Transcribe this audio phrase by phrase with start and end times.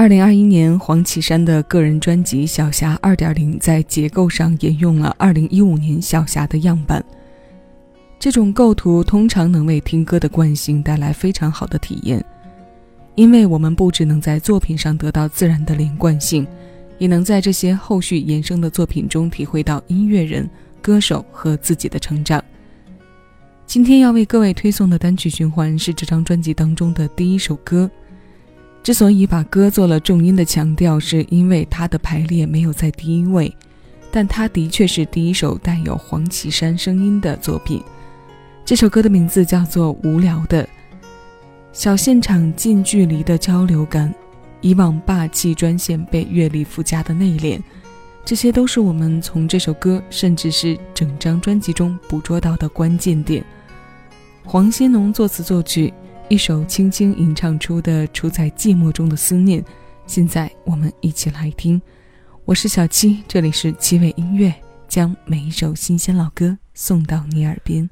[0.00, 7.04] 二零二一年，黄绮珊的个人专辑《小霞二点零》在结构上沿用了二零一五年小霞的样板。
[8.18, 12.24] 这种构图通常能为听歌的惯性带来非常好的体验，
[13.14, 16.46] 因为我们不只能在作品上得到自然的连贯性，
[16.96, 20.48] 也能在这些后续衍生的作品中体会到音乐人、
[20.80, 22.42] 歌手和自己的成长。
[23.66, 27.90] 今天要为各位推送的单曲循环是这张专辑当中的第一首歌。
[28.82, 33.54] 之所以把歌做了重音的强调，是因为它的排列没有在第一位，
[34.10, 37.82] 但它的确是第一首带有黄绮珊声音的作品。
[38.64, 40.66] 这首歌的名字叫做《无聊的
[41.72, 44.12] 小现场》，近距离的交流感，
[44.62, 47.60] 以往霸气专线被阅历附加的内敛，
[48.24, 53.44] 这些都是我们从这首歌，甚至是整张专辑中捕捉到的关键点。
[54.42, 55.92] 黄新农作词作曲。
[56.30, 59.64] 一首轻轻吟唱出的处在寂寞中的思念，
[60.06, 61.82] 现在我们一起来听。
[62.44, 64.54] 我是小七，这里是七味音乐，
[64.86, 67.90] 将每一首新鲜老歌送到你耳边。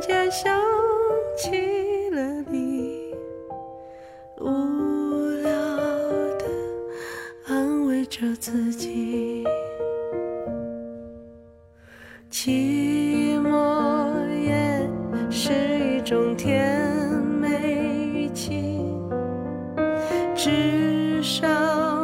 [0.00, 0.58] 间想
[1.36, 3.14] 起了你，
[4.38, 4.46] 无
[5.42, 5.52] 聊
[6.38, 6.44] 的
[7.46, 9.44] 安慰着自己，
[12.30, 14.88] 寂寞也
[15.30, 16.82] 是一种甜
[17.22, 17.58] 美
[18.14, 18.82] 语气，
[20.34, 21.99] 至少。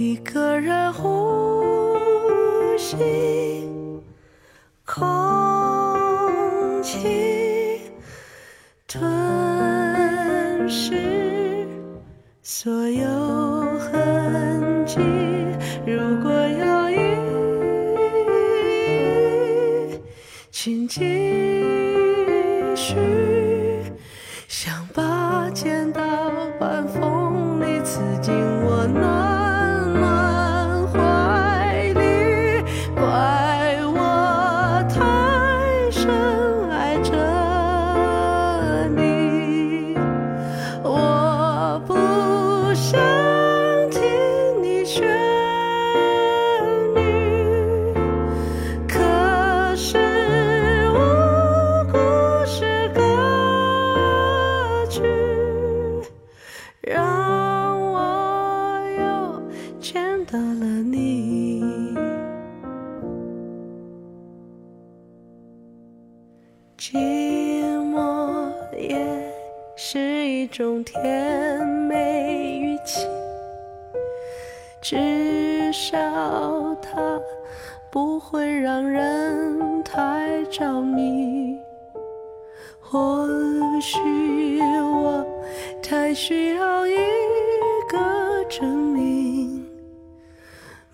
[0.00, 1.94] 一个人呼
[2.78, 2.96] 吸
[4.86, 7.82] 空气，
[8.88, 11.68] 吞噬
[12.42, 13.06] 所有
[13.78, 15.00] 痕迹。
[15.84, 16.98] 如果有雨，
[20.50, 21.00] 请继
[22.74, 22.96] 续，
[24.48, 26.00] 像把剪刀
[26.58, 28.34] 般锋利刺进
[28.64, 29.09] 我脑。
[44.92, 45.06] 旋
[46.96, 47.94] 律
[48.88, 49.96] 可是
[50.92, 51.96] 我故
[52.44, 55.00] 事歌曲
[56.80, 59.40] 让我又
[59.78, 61.94] 见到了你。
[66.76, 66.96] 寂
[67.92, 68.98] 寞也
[69.76, 73.19] 是一种甜美语气
[74.80, 75.98] 至少
[76.80, 77.20] 它
[77.90, 81.58] 不会让人太着迷。
[82.80, 83.28] 或
[83.80, 85.24] 许我
[85.82, 86.96] 太需要一
[87.88, 89.64] 个证明，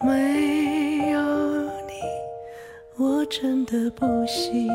[0.03, 1.21] 没有
[1.87, 2.03] 你，
[2.99, 4.69] 我真的不行。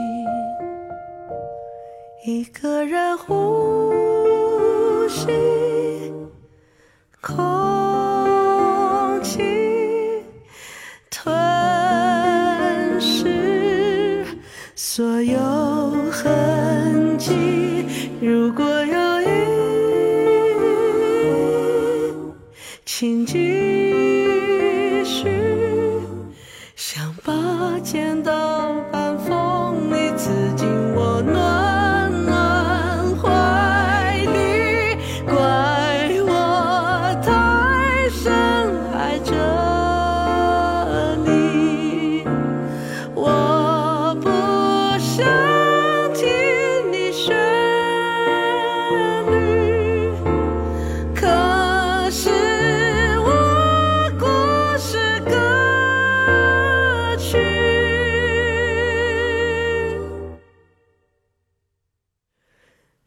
[2.25, 3.17] 一个人
[14.75, 15.37] 所有
[16.11, 17.85] 痕迹。
[18.21, 18.80] 如果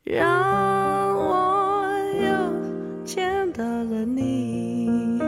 [0.05, 1.87] 让我
[2.21, 5.19] 又见到了你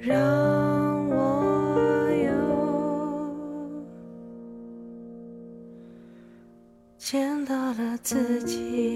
[0.00, 2.34] 让我又
[6.98, 8.93] 见到了自己。